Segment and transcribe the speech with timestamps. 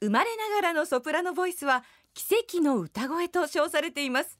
[0.00, 4.38] 生まれながらのソプラノボイスは奇跡の歌声と称されています。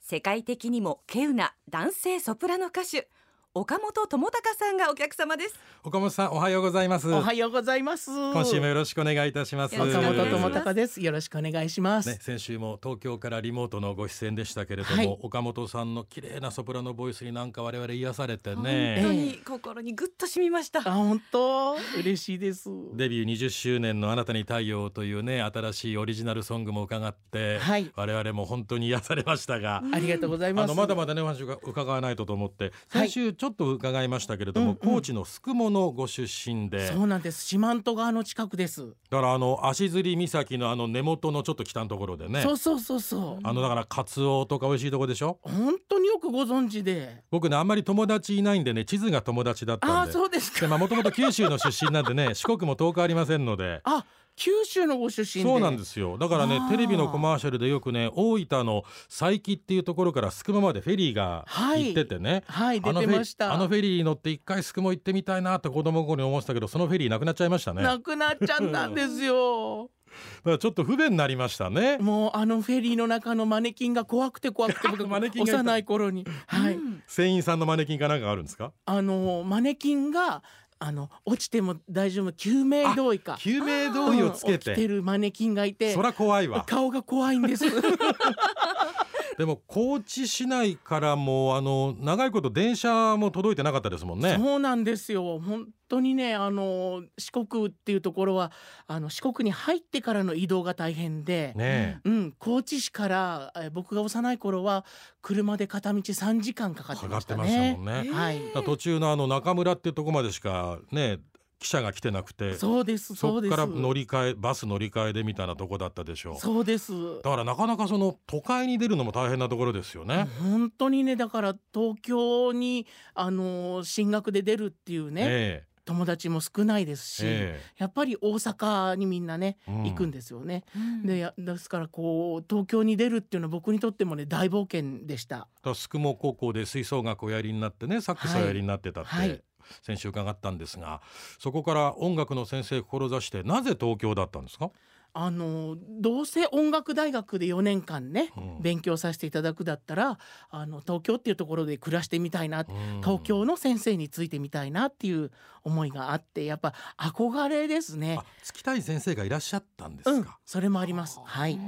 [0.00, 3.08] 世界的にも稀有な男性ソプラノ歌手。
[3.52, 5.58] 岡本智隆さんがお客様です。
[5.82, 7.10] 岡本さんおはようございます。
[7.10, 8.08] おはようございます。
[8.08, 9.74] 今週もよろしくお願いいたします。
[9.74, 11.00] 岡本智隆です。
[11.00, 15.18] よろしくお願いします、ね、先週も東京からリモートのご出演でしたけれども、はい。
[15.22, 20.78] 岡本さんの綺麗なソプラノボイスになんか我々癒されて本ね、当に心にぐっと染みました。
[20.78, 21.74] あ本当？
[21.98, 22.70] 嬉しいです。
[22.94, 27.90] デビュー20周年のあなたに太陽というね新しいオリジナルソングも伺って、はい。
[27.96, 30.64] 我々も本当に癒されましたが、ありがとうございます。
[30.66, 33.08] あのまだまだねお話が伺わないとと思ってはい。
[33.08, 34.94] 先週ちょっと伺いましたけれども、うんうん。
[34.96, 36.88] 高知の宿毛のご出身で。
[36.88, 37.46] そうなんです。
[37.46, 42.42] 四万十川の近くです、だからあの足摺岬のあの根元のちょっと北のところでね。
[42.42, 43.38] そうそうそうそう。
[43.42, 45.38] あのだからカツオとか美味しいとこでしょ？
[45.40, 47.22] 本当によくご存知で。
[47.30, 50.12] 僕ねあんまり友達いないんでね地図が友達だったあんで。
[50.12, 50.60] そうですか。
[50.60, 53.80] でまあもともと九州の出身なんでね四国も遠くありませんので。
[53.84, 54.04] あ
[54.40, 55.50] 九州のご出身で。
[55.50, 56.16] そうなんですよ。
[56.16, 61.88] だからねテレビのコマーシャルでよくね大分の佐伯っていうところから宿毛までフェリーがはい。
[61.88, 63.52] 行っててね、はい出あのフェてました。
[63.52, 67.82] あのフェリーに乗って一回宿毛行ってみたいなって子供の頃に思ってたけどそのフェリーなくなっちゃいましたね。
[67.82, 69.90] だかなくなっちゃったんですよ。
[70.44, 71.98] らちょっと不便になりましたね。
[71.98, 76.26] もうあのフェリーの中のマネキンが怖くて怖くて僕マネキン幼い頃に。
[76.46, 77.02] はい、うん。
[77.06, 78.72] 船員さんのマネキンかなんかあるんですか？
[78.86, 80.42] あのマネキンが
[80.82, 83.36] あの落ちても大丈夫救命胴衣か。
[83.38, 85.92] 救命胴衣をつけうん起きててるマネキンがいて。
[85.92, 86.64] そら怖いわ。
[86.66, 87.64] 顔が怖いんです。
[89.36, 94.36] でも高知市内からもあの長いこと電車も届いてなかったですもんね。
[94.38, 95.38] そうなんですよ。
[95.38, 98.52] 本当にねあの四国っていうところは
[98.86, 104.84] あの四国に入ってからの移動が大変で、ねうん、高知市からえ僕が幼い頃は
[105.20, 108.02] 車で片道3時間かかってましたかかってましたねもんね。
[108.06, 111.18] えーはい途中のあの中村っていうとこまでしかね
[111.60, 113.50] 記者が来てなくてそうですそそうです。
[113.50, 116.36] こから乗り換えバス乗り換えでみたいなとこだったでしょう。
[116.36, 116.92] そうです。
[117.22, 120.26] だからなかなかその都会に出るのも大変なところですよね。
[120.40, 127.60] 本当にねだから東京にあの進学で出るっていうね、え友達も少ないですし、ええ。
[127.78, 129.84] やっぱり大阪にみんなね、えうん。
[129.84, 130.64] 行くんですよね。
[130.74, 131.06] うん。
[131.06, 135.36] でやですからこう東京に出るっていうのは僕にとってもね大冒険でした。
[135.36, 139.28] だから宿毛高校で吹奏楽をやりになってねサックスをやりになってたって、はい。
[139.28, 139.42] はい。
[139.82, 141.00] 先週伺ったんですが
[141.38, 144.70] そこから音楽の先生を志してなぜ東京だったんですか、
[145.12, 150.18] あのどうせ音楽大学で4年間ね、うん勉強させていただくだったら
[150.50, 155.30] あの東京っていうところで暮らしてみたいな、うん東京の先生についてみたいなっていう
[155.64, 158.24] 思いがあってやっぱ憧れですねあ。
[158.42, 161.18] 月谷先生がいらっしゃったんでうんすか、、それもあります。
[161.24, 161.58] はい。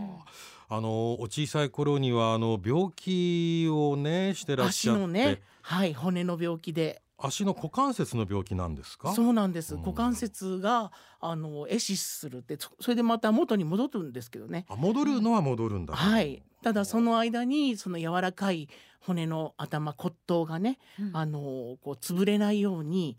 [0.68, 9.14] あのお小さい頃にはあの病気をねしてらっしゃって足のね、はい、骨の病気で足の股関節の病気なんですか？
[9.14, 9.80] そうなんです、うん。
[9.80, 14.66] 股関節があの壊死するってそそれでまた元に戻るんですけどね。
[14.68, 16.42] あ戻るのは戻るんだ、はい。
[16.62, 18.68] ただその間にその柔らかい
[19.00, 21.16] 骨の頭骨頭がね、うん。
[21.16, 23.16] あのこう潰れないように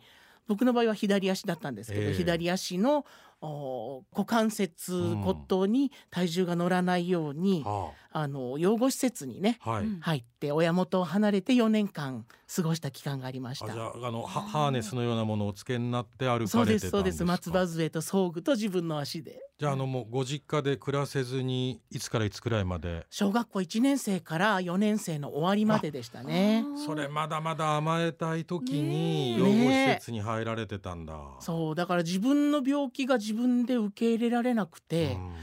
[0.47, 2.13] 僕の場合は左足だったんですけど、ええ。
[2.13, 3.05] 左足のお
[3.47, 5.21] 股関節うん。
[5.21, 8.27] 骨頭に体重が乗らないように、はあ。
[8.27, 13.65] の養護施設にねあ、はい、うん入って親元を離れて4年間過ごした期間がありました。
[13.65, 13.79] あじ。
[13.79, 16.79] ゃああのハハーネスのようなものをお付けになって歩かれてたんですか？
[16.79, 17.25] ですそうです。
[17.25, 19.39] 松葉杖と装具と自分の足で。
[19.57, 23.05] じゃああのもうご実家で暮らせずにいつからいつくらいまで？
[23.09, 26.65] 小学校1年生から4年生の終わりまででしたね。
[26.85, 35.33] それまだまだ甘えたい時に養護施設に入られてたんだ、そうだから自分の病気が自分で受け入れられなくて、うん。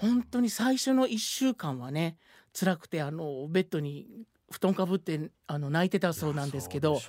[0.00, 2.16] 本当に最初の1週間はね
[2.58, 4.06] 辛くてあのベッドに
[4.50, 7.00] 布団かぶってあの泣いてたそうなんですけど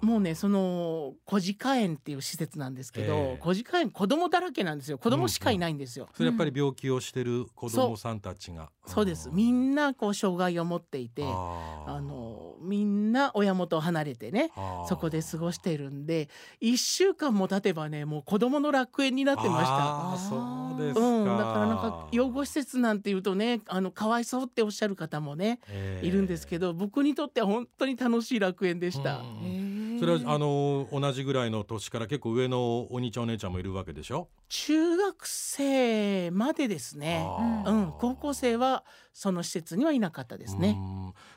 [0.00, 3.36] もうねその小鹿園っていう施設なんですけど、ええ。
[3.40, 4.98] 小鹿園子供だらけなんですよ。
[4.98, 6.08] 子供しかいないんですよ。
[6.14, 9.08] それやっぱり病気をしてる子供さんたちが、そう。
[9.08, 9.30] です。
[9.32, 14.50] みんなこう障害を持っていてあのみんな親元を離れてね
[14.88, 16.28] そこで過ごしているんで
[16.60, 20.28] 1週間も経てばねもう子供の楽園になってました。
[20.28, 26.06] そうですか、うん、だからなんか養護施設なんていうとねあのかわいそうっておっしゃる方もね、ええ。
[26.06, 29.18] いるんですけど僕にとっては本当に楽しい楽園でした。
[29.18, 29.67] うん
[29.98, 34.28] それはあの同じぐらいの年から結構上のお兄ちゃんお姉ちゃんもいるわけでしょ？
[34.48, 37.26] 中学生までですね。
[37.66, 40.78] うん、高校生はその施設にはいなかったですね。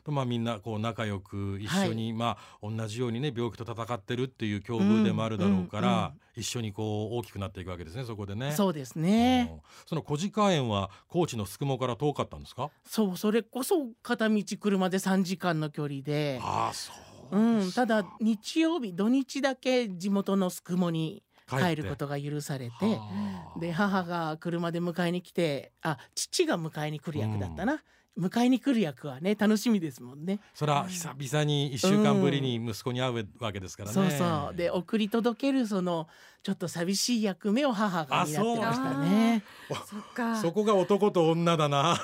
[0.06, 8.54] まあみんなこう仲良く一緒に、まあ同じようにね病気と戦ってるっていう境遇でもあるだろうから、うんうん一緒にこう大きくなっていくわけですねそこでね。
[8.54, 9.50] そうですね。
[9.52, 12.70] うんその小鹿園は高知の宿毛から遠かったんですか？
[12.86, 16.96] そうそれこそ片道車で3時間の距離で、ああそう
[17.32, 23.60] うん、ただ日曜日土日だけ地元の宿毛に帰ることが許されてはあ。
[23.60, 27.84] で母が車で迎えに来てあ父が迎えに来る役だったな、
[28.20, 30.40] 迎えに来る役はね楽しみですもんね。
[30.54, 33.94] それは久々に一週間ぶりに息子に会うわけですからね。
[33.94, 36.08] そうそうで送り届けるその
[36.44, 39.44] ちょっと寂しい役目を母が担ってましたね。
[39.70, 41.98] そっかそこが男と女だな。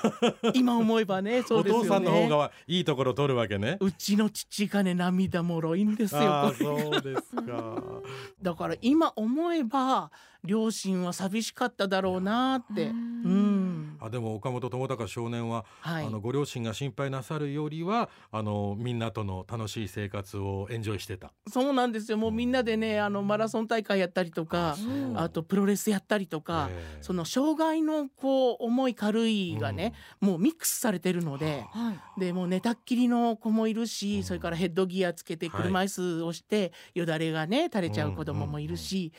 [0.54, 1.89] 今思えばねそうおですよね。
[1.89, 3.77] 父さんの方がいいところ取るわけね。
[3.81, 7.96] うちの父がね涙もろいんですよそうですか。
[8.42, 10.12] だから今思えば
[10.44, 12.86] 両親は寂しかっただろうなって。
[12.86, 13.94] ううん。
[13.95, 16.06] んあでも岡本智隆少年は、はい。
[16.06, 21.33] あのご両親が心配なさるよりはあのみんなとの楽しい生活をエンジョイしてた。
[21.51, 22.18] そうなんですよ。
[22.18, 24.77] もうみんなでねあのマラソン大会やったりとか
[25.15, 27.03] あとプロレスやったりとか、ええ。
[27.03, 31.65] その障害のこう重い軽いがね、もうミックスされてるので。
[31.71, 32.19] はい。
[32.19, 34.24] でもう寝たっきりの子もいるし、うん。
[34.24, 39.11] それからヘッドギアつけてはい車椅子をしてよだれがね垂れちゃう子供もいるし、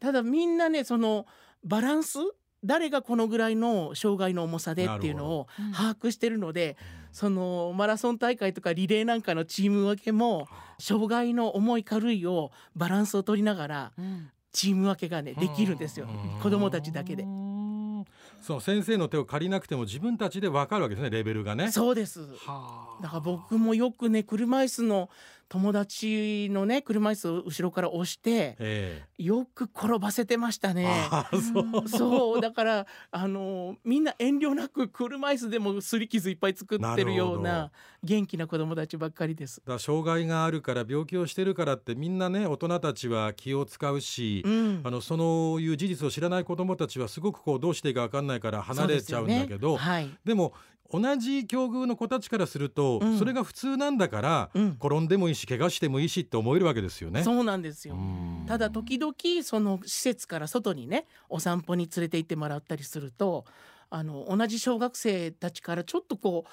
[0.00, 1.26] ただみんなねその
[1.62, 2.18] バランス
[2.64, 5.72] 誰がこのぐらいの障害の重さでっていうのをうん。
[5.72, 6.76] 把握してるので、
[7.12, 10.48] そのマラソン大会とかリレーなんかのチーム分けも
[10.78, 14.30] 障害の重い軽いをバランスを取りながらうん。
[14.50, 16.06] チーム分けがねできるんですよ。
[16.06, 16.40] うん。
[16.40, 17.24] 子供たちだけで。
[17.24, 17.26] う。
[17.26, 18.04] ん
[18.40, 21.70] そう先生の手を借りなくても自分たちで分かるわけですねレベルがね。
[21.70, 22.20] そうです。
[22.46, 23.02] はあ。
[23.02, 25.10] だから僕もよくね車椅子の
[25.48, 31.08] 友達のね車椅子を後ろから押してえよく転ばせてましたえね。
[31.32, 31.88] そう。
[31.88, 37.70] そうだからあのみんな遠慮なく車椅子でも擦り傷いっぱい作ってるような
[38.02, 39.62] 元気な子供たちばっかりです。
[39.66, 50.52] だ障害があるから病気をしてるからってみんなね大人たちは気を使うし、うんあのそのいう事実を知らない子どもたちはすごくこうどうしていいか分かんないから離れちゃうんだけど、ねはいでも
[50.92, 53.18] 同じ境遇の子たちからすると、うん。
[53.18, 54.76] それが普通なんだから、うん。
[54.80, 57.22] 転んでもいいし怪我してもいいしって思えるわけですよね。
[57.22, 57.94] そうなんですよ。
[57.94, 58.44] うん。
[58.46, 63.44] ただ時々その施設から外にねお散歩に連れて行ってもらったりすると
[63.90, 66.50] あの同じ小学生たちからちょっとこう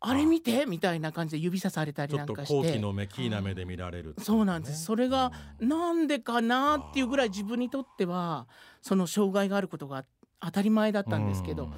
[0.00, 2.54] あれ見てみたいな感じで指さされたりちょっとなんかして。
[2.54, 4.84] 好奇の目キーな目で見られるね、そうなんです。
[4.84, 8.46] それがなんでかなっていうぐらい自分にとっては
[8.82, 10.04] その障害があることが
[10.38, 11.70] 当たり前だったんですけど、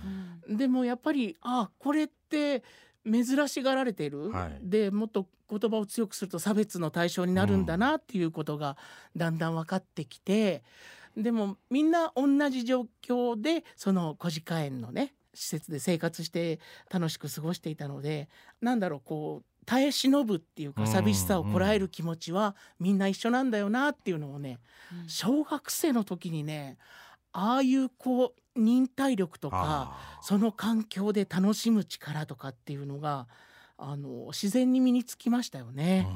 [0.48, 2.62] でもやっぱりあこれって
[3.04, 4.58] 珍しがられてる、はい。
[4.62, 8.76] でもっと言葉を強くすると差別の対象になるんだなっていうことが
[9.16, 10.62] だんだん分かってきて
[11.16, 16.60] でもみんな同じ状況でその小鹿園のね施設で生活して
[16.90, 18.28] 楽しく過ごしていたので
[18.60, 24.58] なんだろうこう耐え忍ぶっていううんか寂しさをこらえる気持ちはみんな一緒なんだよなっていうのをね
[25.06, 26.78] 小学生の時にね
[27.32, 33.28] ああいうこう忍耐力とかその環境で楽しむ力とかっていうのが
[33.76, 36.06] あの自然に身につきましたよね。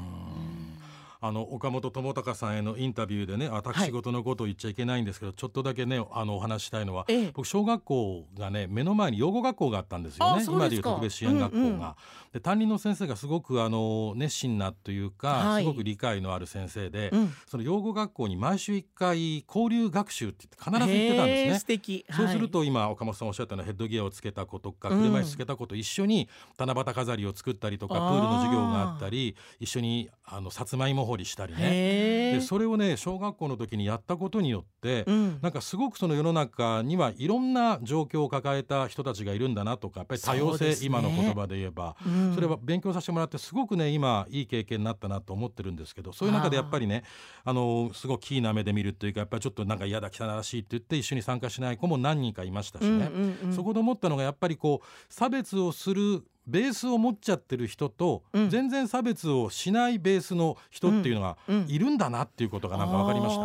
[1.25, 7.31] あの岡本智隆さんへのインタビューでね私事のことを言っちゃいけないんですけど、ちょっとだけねあのお話ししたいのはええ。
[7.33, 11.63] 僕小学校がね目の前に養護学校があったんですよあね今でいう特別支援学校が。
[11.63, 11.93] うんうん。
[12.33, 15.63] で担任の先生がすごくあの熱心なというか、はい。
[15.63, 17.33] すごく理解のある先生で、うん。
[17.47, 21.59] その養護学校に毎週1回交流学習って言って必ず行ってたんですね。
[21.59, 22.05] 素敵。
[22.09, 22.51] そうするはい。
[22.51, 25.03] と今岡本さんおっしゃったようなヘッドギアをつけた子とかうん。
[25.03, 26.27] 車椅子つけた子と一緒に
[26.57, 32.33] 七夕飾りを作ったりとかプールの授業があったり一緒にあのさつまいも掘りしたりね。
[32.33, 35.39] でそれをね小学校の時にやったことによってうん。
[35.41, 40.75] なんかすごくその世の中にはいろんな状況を抱えた人たちがいるんだなとかやっぱり多様性、ね。
[40.81, 41.95] 今の言葉で言えば。
[42.05, 42.35] うん。
[42.35, 47.03] それは勉強させてもらってすごくね今いい経験になったなと思ってるんですけどそういう中でやっぱりね
[47.43, 53.53] あのすごいキーな目で見るっていうかやっぱりちょっとなんか嫌だ汚らしいって言って一緒に参加しない子も何人かいましたしね、うんうんうん。
[53.53, 63.41] そこで思ったのがやっぱりこう差別をするベースを持っちゃってる人と、うん全然差別をしないベースの人っていうのがうんいるんだなっていうことがなんか分かりました。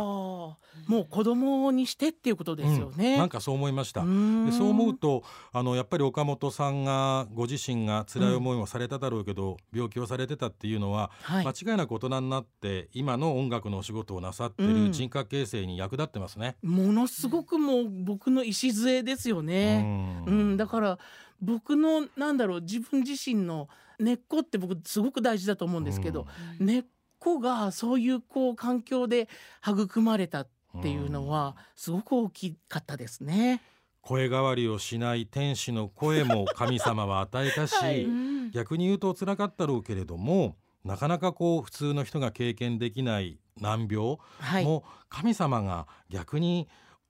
[0.89, 3.13] もう子供にしてっていうことですよね。
[3.13, 4.01] うんなんかそう思いました。
[4.01, 16.57] んでそう思うとあのやっぱり岡本さんがご自身が辛い思いをされただろうけど、病気をされてたっていうのは、はい間違いなく大人になって今の音楽のお仕事をなさってうんる人格形成に役立ってますね。
[16.63, 20.23] ものすごくもう僕の礎ですよね。
[20.25, 20.97] ううんん、だから
[21.39, 23.69] 僕のなんだろう自分自身の
[23.99, 26.25] 根っこって僕すごく大事だと思うんですけど、
[26.59, 26.85] 根っ
[27.19, 29.29] こがそういうこう環境で
[29.63, 33.61] 育まれたっていうのはすごく大きかったですね。
[34.01, 38.07] 声変わりをしない天使の声も神様は与えたし、 はい
[38.51, 44.65] 逆に言うと辛かったろうけれどもなかなかこう普通の人が経験できない難病はい。
[44.65, 46.67] も神様が逆に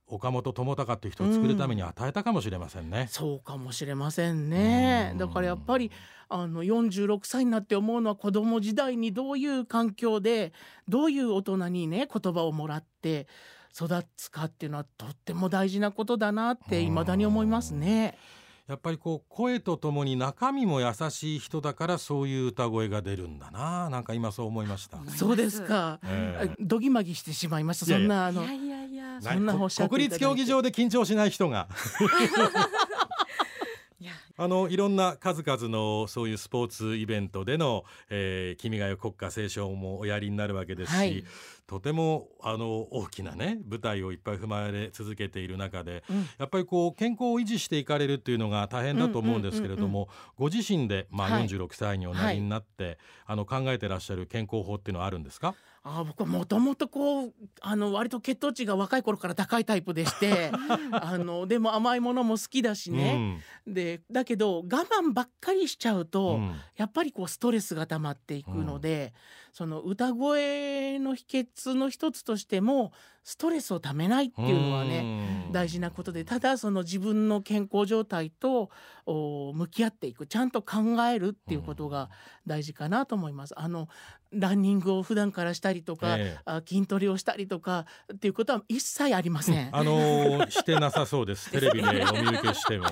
[0.10, 3.08] 岡本智隆という人を作るために与えたかもしれませんね。
[3.10, 5.16] そうかもしれませんねう。
[5.16, 5.92] んだからやっぱり
[6.28, 10.54] あの46歳になって思うのは子供時代にどういう環境で
[10.88, 13.28] どういう大人にね言葉をもらって
[13.76, 18.18] 育つかっていうのはとっても大事なことだなって未だに思いますね。
[18.70, 26.00] やっぱりこう声とともに中身も優しい人だからそういう歌声が出るんだななんか今そう思いました、そうですか。
[26.04, 26.56] ええ。
[26.60, 27.88] どぎまぎしてしまいました。
[27.88, 29.20] そんなあのいやいやいや。
[29.22, 31.68] そんな国立競技場で緊張しない人が
[34.42, 41.24] あのいろんな数々のそういうスポーツイベントでの「えー君が代国歌斉唱」もおやりになるわけですし、はい。
[41.68, 46.26] とてもあの大きなね舞台をいっぱい踏まれ続けている中でうん。
[46.40, 51.46] やっぱりこう健康を維持していかれるっていうのが大変だと思うんですけれども、ご自身で、まあ、はい。
[51.46, 55.54] 46歳におなりになって、あの考えてらっしゃる健康法っていうのはあるんですか？
[55.84, 60.52] あ僕はもともとこうあの割と血糖値が若い頃から高いタイプでして
[60.92, 66.56] あのでも甘いものも好きだしね、でだけど我慢ばっかりしちゃううと、ん。
[66.78, 69.14] やっぱりこうストレスが溜まっていくので、
[69.52, 72.94] その歌声の秘訣の一つとしても
[73.24, 78.70] ストレスをためないっていうのはね、ね大事なことでただその自分の健康状態と
[79.06, 80.80] お向き合っていくちゃんと考
[81.12, 82.10] えるっていうことが
[82.46, 83.60] 大事かなと思います。
[83.60, 83.90] あの
[84.32, 89.70] ランニングを普段からしたりとか、ええあ筋トレをしたりとかっていうことは一切ありません。
[89.76, 92.88] あのー してなさそうですテレビでお見受けしても。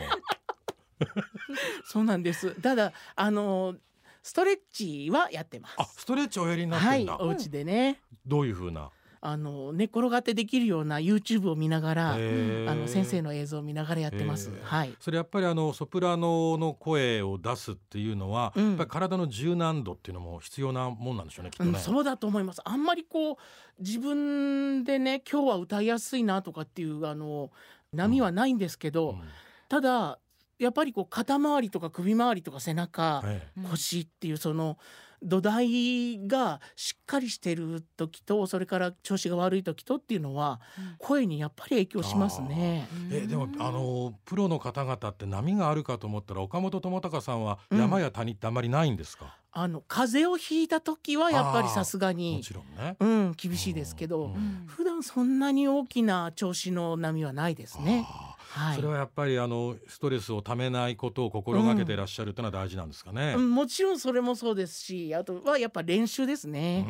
[1.86, 2.60] そうなんです。
[2.62, 3.76] ただあの
[4.24, 5.76] ストレッチはやってます。
[5.78, 8.02] あストレッチおやりになってんだ、、はいお家でね。
[8.26, 8.90] どういう風な
[9.22, 14.52] あの寝っ転がってできるような YouTube を見ながら、あの先生の映像を見ながらやってます。
[14.64, 14.94] はい。
[15.00, 21.72] それやっぱりあのソプラノの声を出すっていうのは、うんやっぱり体の柔軟度っていうのも必要なもんなんでしょうねきっとね。
[21.72, 22.62] うん、そうだと思います。
[22.64, 23.36] あんまりこう
[23.80, 27.52] 自分でね今日は歌いやすいなとかっていうあの
[27.94, 29.22] 波はないんですけど、うん
[29.70, 30.18] ただ
[30.60, 34.78] やっぱりこう肩周りとか首周りとか背中、ええ腰っていうその
[35.24, 40.60] 土台がしっかりしてる時とそれから調子が悪い時とっていうのは
[41.00, 42.88] 声にやっぱり影響しますね。
[43.12, 47.80] えでもあのプロの方々って波があるかと思ったら岡本智隆さんはうん。
[47.80, 52.96] 山や谷ってあんまりないんですか、あの風邪をひいた時はやっぱりさすがもにちろんね。
[53.00, 54.34] うん厳しいですけど、うん。
[54.34, 54.64] うん。
[54.68, 58.06] 普段そんなに大きな調子の波はないですね。
[58.10, 58.74] あはい。
[58.74, 63.36] ーそれはやっぱりあのストレスをためないことを心がけていらっしゃるってのは大事なんですかね？
[63.38, 66.86] うんもちろんそれもそうですしあとはやっぱ練習ですね。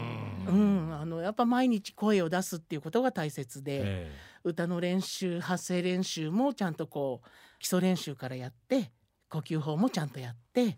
[0.47, 4.11] ううんん、あのやっぱ毎日声を出すっていうことが大切で、え
[4.43, 8.91] 歌の練習発声練習もちゃんとこう基礎練習からやって
[9.29, 10.75] 呼吸法もちゃんとやってっ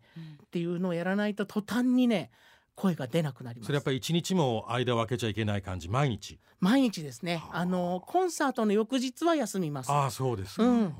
[0.49, 2.31] ていうのをやらないと途端にね
[2.79, 3.67] 声が出なくなります。
[3.67, 6.39] えそれやっぱり一日も間を空けちゃいけない感じ毎日？
[6.59, 7.37] 毎日ですね。
[7.37, 9.91] はああのコンサートの翌日は休みます。
[9.91, 10.63] ああそうですか。
[10.63, 10.93] うん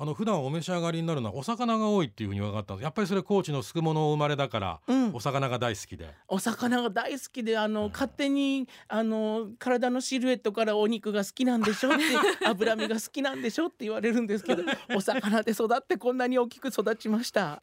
[0.00, 2.84] あの普段お召し上がりになるのはお魚が多いっていうふうに伺ったんです。
[2.84, 5.10] やっぱりそれ高知のすくもの生まれだから、うん。
[5.12, 6.08] お魚が大好きで。
[6.28, 7.90] お魚が大好きであの、うん。
[7.90, 12.04] 勝手にあの体のシルエットからお肉が好きなんでしょって
[12.46, 14.62] 脂身が好きなんでしょって言われるんですけど
[14.94, 17.60] お魚で育ってこんなに大きく育ちました。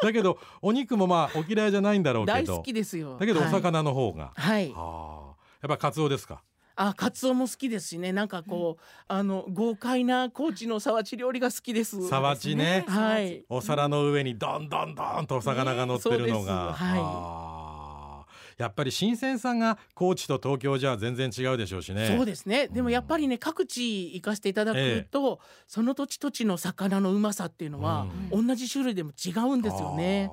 [0.00, 2.38] だけどお肉もまあお嫌いじゃないんだろうけど。
[2.38, 3.16] 大好きですよ。
[3.18, 3.50] だけどおはい。
[3.50, 5.42] 魚の方が、はい、はあ。
[5.62, 6.42] やっぱカツオですか？
[6.88, 8.12] あカツオも好きですしね。
[8.12, 12.08] なんかこう、あの豪快な高知の皿地料理が好きです。
[12.08, 12.84] さわちね。
[12.88, 13.44] はい。
[13.48, 18.26] お皿の上にどんどんどんとお魚が乗ってるのが、ねは
[18.58, 18.62] い。
[18.62, 22.14] やっぱり新鮮さが高知と東京じゃ全然違うでしょうしね。
[22.16, 22.68] そうですね。
[22.68, 28.46] でもやっぱりね各地行かせていただくと、その土地土地の魚のうまさっていうのは、うん。
[28.46, 30.30] 同じ種類でも違うんですよね。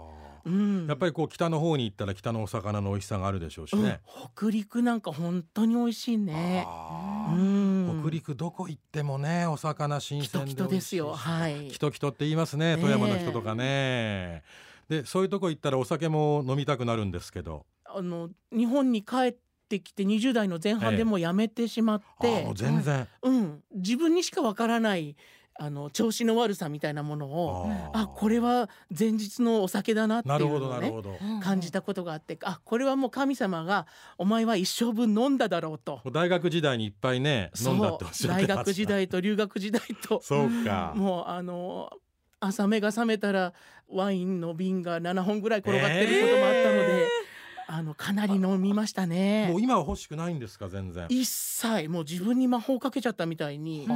[0.88, 3.84] やっぱりこう北の方に行ったら北のお魚の美味しさがあるでしょうしうん。
[3.84, 4.02] ね、
[4.36, 6.66] 北陸なんか本当に美味しいね。
[7.32, 11.14] うん、北陸どこ行ってもねお魚新鮮でキトキトですよ。
[11.14, 11.70] はい。
[11.72, 11.80] キ。
[11.80, 12.82] トキトって言いますねねえ。
[12.82, 14.44] 富山の人とかね。
[14.90, 17.66] でそういうとこ行ったらお酒も飲みたくなるんですけど。
[17.86, 19.36] あの日本に帰っ
[19.68, 25.16] てきて20代の前半でもうやめてしまっあて、ーもう全然、うん、自分にしかわからない
[25.62, 33.86] あの調子の悪さみたいなものをあこれは前日のお酒だなっていなるほうのをねどなるほど、も感じたことがあってあこれはもう神様が
[34.18, 36.00] お前は一生分飲んだだろうと。
[36.06, 38.56] う大学時代にいっぱいね飲んだっておっしゃってました。
[38.56, 41.92] 大学時代と留学時代とそうか、 もうあの
[42.40, 43.54] 朝目が覚めたら
[43.90, 47.08] ワインの瓶が7本ぐらい転がってることもあったので、
[47.68, 49.48] あのかなり飲みましたね。
[49.50, 51.06] もう今は欲しくないんですか全然。
[51.10, 53.88] 一切もう自分に魔法かけちゃったみたいに、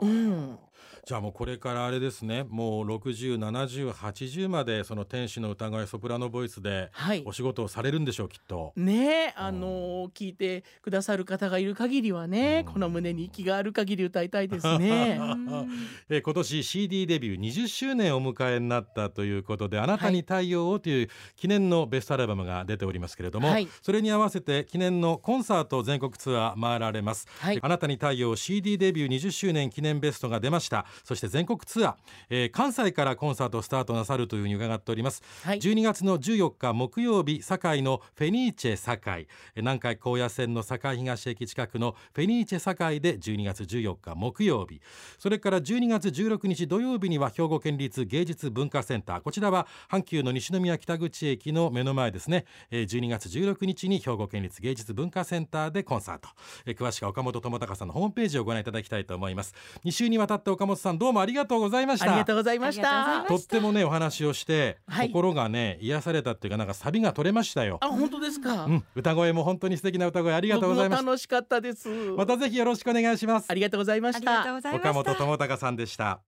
[0.00, 0.58] うん、
[1.04, 2.46] じゃあもうこれからあれですね。
[2.48, 7.24] もう607080までその天使の歌声ソプラノボイスではい。
[7.26, 8.72] お仕事をされるんでしょうきっと。
[8.76, 12.72] ねえあの聞いてくださる方がいる限りはねうん。
[12.74, 15.18] この胸に息がある限り歌いたいですね。
[16.08, 23.66] えー今年 CD デビュー20周年をお迎えになったということで「あなたに太陽を」という記念のベストアルバムが出ておりますけれども、はい。
[23.82, 27.58] それに合わせて記念のコンサート全国ツアー回られます、はい。
[27.60, 31.94] あなたに太陽 CD デビュー20周年記念ベストが出ましたそして全国ツアー、
[32.30, 35.22] えー関西からコンサートをスタートなさるというふうに伺っております。
[35.44, 35.58] はい。
[35.58, 39.26] 12月の14日木曜日堺のフェニーチェ堺。
[39.54, 44.80] えー南海高野線の堺東駅近くのフェニーチェ堺で12月14日木曜日。
[45.18, 49.20] それから12月16日土曜日には兵庫県立芸術文化センター。
[49.20, 52.44] こちらは阪急の西宮北口駅の目の前ですね。
[52.70, 56.28] えー12月16日に兵庫県立芸術文化センターでコンサート。
[56.66, 59.54] えー詳しくは岡本智隆さんのホームページをご覧いただきたいと思います。
[59.84, 62.10] 2週にわたって岡本さんどうもありがとうございました。
[62.10, 63.22] ありがとうございました。
[63.22, 65.08] まとってもねお話をして、はい。
[65.08, 67.78] 心がね癒されたっていうかなんかサビが取れましたよ。
[67.80, 70.98] あ本当ですか、うん、歌声も本当に素敵な歌声ありがとうございます。
[70.98, 71.88] 僕も楽しかったです。
[71.88, 73.46] またぜひよろしくお願いします。
[73.48, 73.54] あ。
[73.54, 74.90] りがとうございまありがしたとうございました。
[74.90, 76.20] 岡本智隆さんでした。